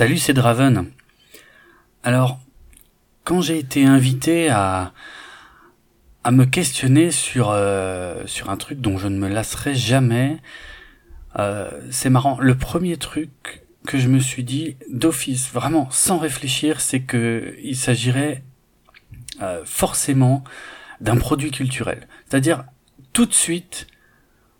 [0.00, 0.86] Salut, c'est Draven.
[2.04, 2.40] Alors,
[3.24, 4.94] quand j'ai été invité à
[6.30, 10.38] me questionner sur euh, sur un truc dont je ne me lasserai jamais,
[11.38, 12.38] euh, c'est marrant.
[12.40, 17.76] Le premier truc que je me suis dit d'office, vraiment sans réfléchir, c'est que il
[17.76, 18.42] s'agirait
[19.42, 20.44] euh, forcément
[21.02, 22.08] d'un produit culturel.
[22.26, 22.64] C'est-à-dire
[23.12, 23.86] tout de suite,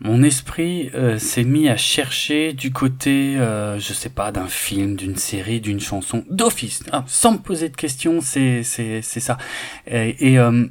[0.00, 4.96] mon esprit euh, s'est mis à chercher du côté, euh, je sais pas, d'un film,
[4.96, 9.38] d'une série, d'une chanson, d'office, hein, sans me poser de questions, c'est c'est c'est ça.
[9.86, 10.66] Et et, euh,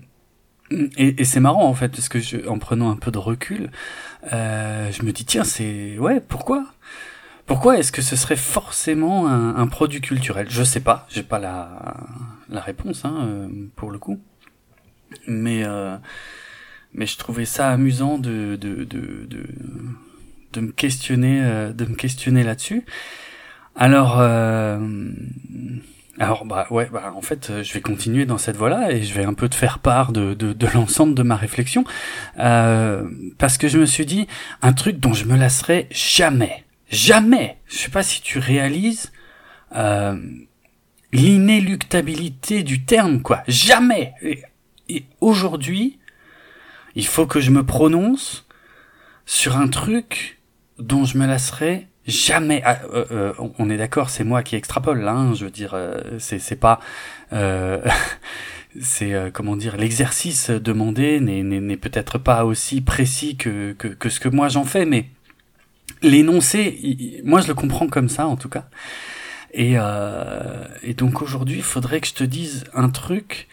[1.23, 3.71] c'est marrant en fait parce que en prenant un peu de recul,
[4.33, 6.65] euh, je me dis tiens c'est ouais pourquoi?
[7.45, 10.47] Pourquoi est-ce que ce serait forcément un, produit culturel?
[10.49, 11.97] Je sais pas, j'ai pas la
[12.49, 14.19] la réponse hein, pour le coup,
[15.27, 15.63] mais
[16.93, 19.43] mais je trouvais ça amusant de de de de,
[20.53, 22.85] de me questionner euh, de me questionner là-dessus.
[23.75, 25.11] Alors euh,
[26.19, 29.25] alors bah ouais bah en fait je vais continuer dans cette voie-là et je vais
[29.25, 31.83] un peu te faire part de de, de l'ensemble de ma réflexion.
[32.39, 34.27] Euh, parce que je me suis dit
[34.61, 37.57] un truc dont je me lasserai jamais jamais.
[37.67, 39.11] Je sais pas si tu réalises
[39.75, 40.17] euh,
[41.11, 43.43] l'inéluctabilité du terme quoi.
[43.47, 44.13] Jamais.
[44.89, 45.99] Et aujourd'hui
[46.95, 48.45] il faut que je me prononce
[49.25, 50.39] sur un truc
[50.79, 52.61] dont je me lasserai jamais.
[52.65, 55.07] Ah, euh, euh, on est d'accord, c'est moi qui extrapole.
[55.07, 56.79] Hein, je veux dire, euh, c'est c'est pas.
[58.81, 64.29] C'est euh, comment dire l'exercice demandé n'est peut-être pas aussi précis que, que ce que
[64.29, 65.09] moi j'en fais, mais
[66.01, 68.65] l'énoncé, moi je le comprends comme ça en tout cas.
[69.53, 69.75] Et
[70.81, 73.47] et donc aujourd'hui, il faudrait que je te dise un truc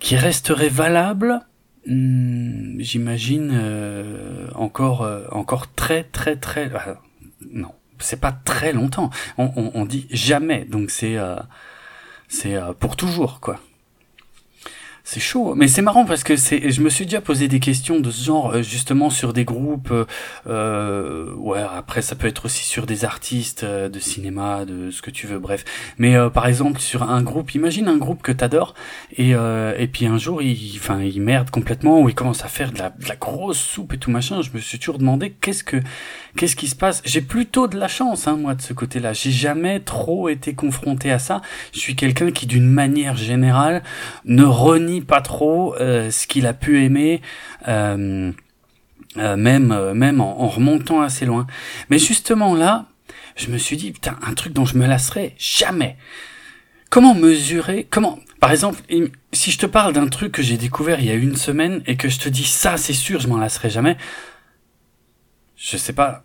[0.00, 1.40] qui resterait valable
[1.88, 6.94] Hmm, j'imagine euh, encore euh, encore très très très euh,
[7.50, 9.08] non c'est pas très longtemps.
[9.38, 11.36] On, on, on dit jamais donc c'est euh,
[12.28, 13.58] c'est pour toujours quoi
[15.10, 17.98] c'est chaud, mais c'est marrant parce que c'est, je me suis déjà posé des questions
[17.98, 19.90] de ce genre euh, justement sur des groupes.
[19.90, 20.04] euh,
[20.46, 25.00] euh, ouais, après ça peut être aussi sur des artistes euh, de cinéma, de ce
[25.00, 25.64] que tu veux, bref.
[25.96, 28.74] Mais euh, par exemple sur un groupe, imagine un groupe que t'adores
[29.16, 32.48] et euh, et puis un jour il, enfin il merde complètement ou il commence à
[32.48, 34.42] faire de la, de la grosse soupe et tout machin.
[34.42, 35.78] Je me suis toujours demandé qu'est-ce que
[36.36, 37.00] qu'est-ce qui se passe.
[37.06, 39.14] J'ai plutôt de la chance hein, moi de ce côté-là.
[39.14, 41.40] J'ai jamais trop été confronté à ça.
[41.72, 43.82] Je suis quelqu'un qui d'une manière générale
[44.26, 47.20] ne renie pas trop euh, ce qu'il a pu aimer.
[47.68, 48.32] Euh,
[49.16, 51.46] euh, même même en, en remontant assez loin.
[51.90, 52.86] Mais justement là,
[53.36, 55.96] je me suis dit putain un truc dont je me lasserai jamais.
[56.90, 58.80] Comment mesurer Comment Par exemple,
[59.32, 61.96] si je te parle d'un truc que j'ai découvert il y a une semaine et
[61.96, 63.96] que je te dis ça, c'est sûr, je m'en lasserai jamais.
[65.56, 66.24] Je sais pas.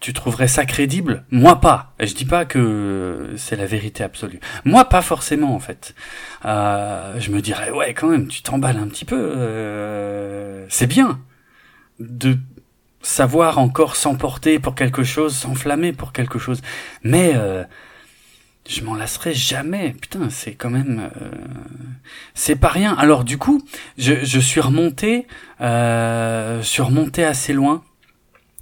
[0.00, 1.24] Tu trouverais ça crédible?
[1.30, 1.92] Moi pas.
[2.00, 4.40] Je dis pas que c'est la vérité absolue.
[4.64, 5.94] Moi pas forcément en fait.
[6.46, 9.18] Euh, je me dirais ouais quand même, tu t'emballes un petit peu.
[9.36, 11.20] euh, c'est bien
[11.98, 12.38] de
[13.02, 16.62] savoir encore s'emporter pour quelque chose, s'enflammer pour quelque chose.
[17.02, 17.62] Mais euh,
[18.68, 19.90] je m'en lasserai jamais.
[20.00, 21.30] Putain, c'est quand même, euh,
[22.34, 22.94] c'est pas rien.
[22.94, 23.62] Alors du coup,
[23.98, 25.26] je, je suis remonté,
[25.60, 27.82] euh, je suis remonté assez loin.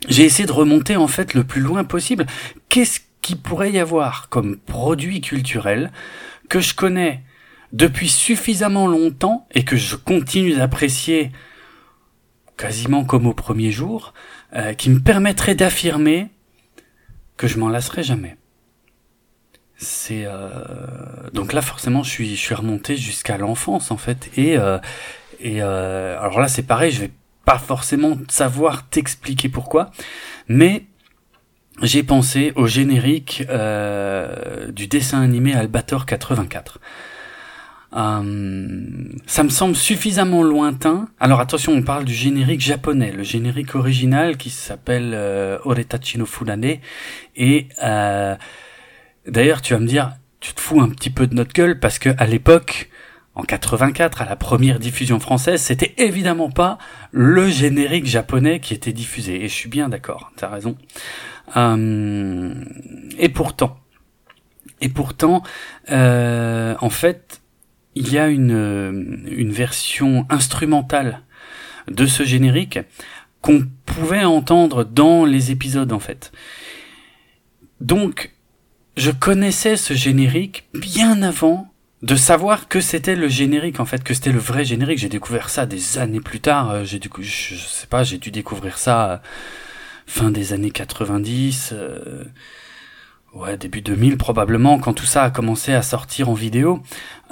[0.07, 2.27] J'ai essayé de remonter en fait le plus loin possible.
[2.69, 5.91] Qu'est-ce qu'il pourrait y avoir comme produit culturel
[6.49, 7.23] que je connais
[7.73, 11.33] depuis suffisamment longtemps et que je continue d'apprécier
[12.57, 14.15] quasiment comme au premier jour,
[14.55, 16.29] euh, qui me permettrait d'affirmer
[17.37, 18.37] que je m'en lasserai jamais?
[19.77, 24.59] C'est euh, donc là forcément je suis je suis remonté jusqu'à l'enfance en fait et
[24.59, 24.79] euh,
[25.39, 27.11] et euh, alors là c'est pareil je vais
[27.49, 29.91] pas forcément savoir t'expliquer pourquoi
[30.49, 30.85] mais
[31.81, 36.79] j'ai pensé au générique euh, du dessin animé Albator 84.
[37.97, 41.09] Euh, ça me semble suffisamment lointain.
[41.21, 46.19] Alors attention, on parle du générique japonais, le générique original qui s'appelle euh, Oretachi.
[47.37, 48.37] Et euh,
[49.27, 51.99] d'ailleurs, tu vas me dire, tu te fous un petit peu de notre gueule parce
[51.99, 52.91] que à l'époque,
[53.39, 56.77] en 84, à la première diffusion française, c'était évidemment pas
[57.13, 59.45] le générique japonais qui était diffusé.
[59.45, 60.77] Et je suis bien d'accord, t'as raison.
[61.57, 62.53] Euh,
[63.17, 63.79] et pourtant,
[64.81, 65.45] et pourtant,
[65.91, 67.41] euh, en fait,
[67.95, 71.23] il y a une, une version instrumentale
[71.87, 72.81] de ce générique
[73.41, 76.33] qu'on pouvait entendre dans les épisodes en fait.
[77.81, 78.33] Donc,
[78.97, 84.15] je connaissais ce générique bien avant de savoir que c'était le générique en fait, que
[84.15, 84.99] c'était le vrai générique.
[84.99, 86.71] J'ai découvert ça des années plus tard.
[86.71, 87.23] Euh, J'ai je,
[87.55, 89.17] je sais pas, j'ai dû découvrir ça euh,
[90.07, 91.71] fin des années 90.
[91.73, 92.25] euh,
[93.35, 96.83] ouais, début 2000 probablement, quand tout ça a commencé à sortir en vidéo.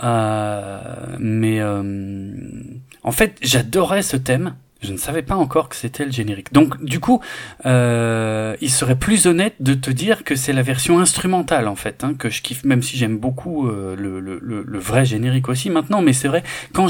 [0.03, 4.57] Euh, mais en fait, j'adorais ce thème.
[4.87, 6.53] Je ne savais pas encore que c'était le générique.
[6.53, 7.21] Donc, du coup,
[7.67, 12.05] euh, il serait plus honnête de te dire que c'est la version instrumentale, en fait,
[12.05, 16.03] hein, que je kiffe, même si j'aime beaucoup euh, le, vrai générique aussi maintenant.
[16.03, 16.43] Mais c'est vrai,
[16.73, 16.89] quand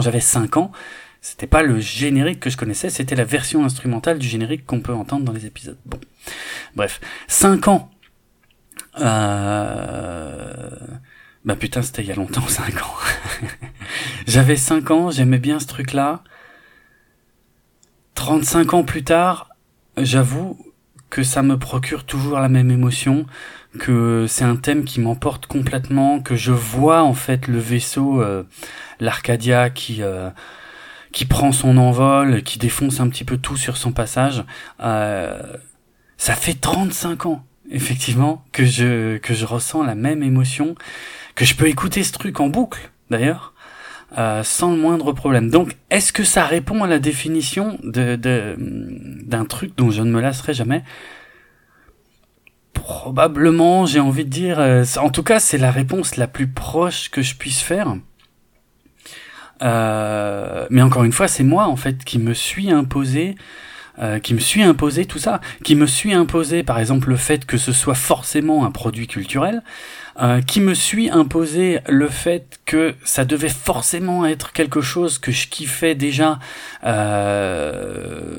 [0.00, 0.72] j'avais 5 ans,
[1.20, 4.92] c'était pas le générique que je connaissais, c'était la version instrumentale du générique qu'on peut
[4.92, 5.78] entendre dans les épisodes.
[5.84, 5.98] Bon,
[6.76, 7.90] bref, 5 ans
[9.00, 10.70] euh...
[11.44, 12.94] Bah putain, c'était il y a longtemps, 5 ans.
[14.26, 16.22] J'avais 5 ans, j'aimais bien ce truc-là.
[18.16, 19.50] 35 ans plus tard,
[19.96, 20.58] j'avoue
[21.08, 23.26] que ça me procure toujours la même émotion,
[23.78, 28.42] que c'est un thème qui m'emporte complètement, que je vois en fait le vaisseau, euh,
[28.98, 30.02] l'Arcadia qui...
[30.02, 30.30] Euh,
[31.12, 34.44] qui prend son envol, qui défonce un petit peu tout sur son passage.
[34.80, 35.40] Euh,
[36.18, 40.74] ça fait 35 ans effectivement, que je, que je ressens la même émotion,
[41.34, 43.54] que je peux écouter ce truc en boucle, d'ailleurs,
[44.16, 45.50] euh, sans le moindre problème.
[45.50, 48.16] Donc, est-ce que ça répond à la définition de,
[49.24, 50.84] d'un truc dont je ne me lasserai jamais?
[52.72, 54.60] Probablement, j'ai envie de dire.
[54.60, 57.96] Euh, en tout cas, c'est la réponse la plus proche que je puisse faire.
[59.62, 63.36] Euh, mais encore une fois, c'est moi en fait qui me suis imposé
[63.98, 67.46] euh, qui me suis imposé tout ça, qui me suis imposé par exemple le fait
[67.46, 69.62] que ce soit forcément un produit culturel,
[70.20, 75.32] euh, qui me suis imposé le fait que ça devait forcément être quelque chose que
[75.32, 76.38] je kiffais déjà
[76.84, 78.36] euh,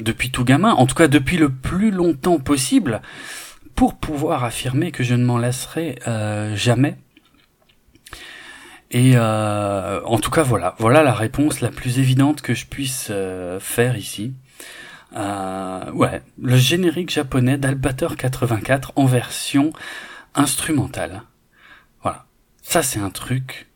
[0.00, 3.02] depuis tout gamin, en tout cas depuis le plus longtemps possible,
[3.76, 6.00] pour pouvoir affirmer que je ne m'en lasserai
[6.54, 6.96] jamais.
[8.90, 13.10] Et en tout cas, voilà, voilà la réponse la plus évidente que je puisse
[13.60, 14.34] faire ici.
[15.16, 19.72] Euh, ouais, le générique japonais d'Albator 84 en version
[20.34, 21.22] instrumentale.
[22.02, 22.26] Voilà.
[22.62, 23.68] Ça, c'est un truc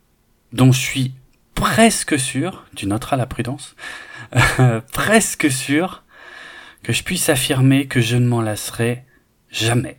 [0.52, 1.14] dont je suis
[1.54, 3.76] presque sûr, tu noteras la prudence,
[4.92, 6.04] presque sûr
[6.82, 9.04] que je puisse affirmer que je ne m'en lasserai
[9.50, 9.98] jamais.